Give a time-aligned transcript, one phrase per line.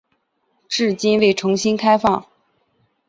[0.67, 2.25] 至今未重新开放。